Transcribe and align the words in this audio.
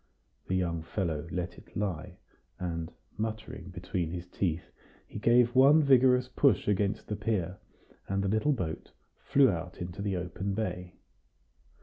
The 0.47 0.55
young 0.55 0.81
fellow 0.81 1.27
let 1.29 1.59
it 1.59 1.77
lie, 1.77 2.17
and, 2.57 2.91
muttering 3.19 3.69
between 3.69 4.09
his 4.09 4.25
teeth, 4.27 4.71
he 5.05 5.19
gave 5.19 5.53
one 5.53 5.83
vigorous 5.83 6.27
push 6.27 6.67
against 6.67 7.07
the 7.07 7.15
pier, 7.15 7.59
and 8.09 8.23
the 8.23 8.27
little 8.27 8.51
boat 8.53 8.93
flew 9.19 9.51
out 9.51 9.79
into 9.79 10.01
the 10.01 10.17
open 10.17 10.55
bay. 10.55 10.95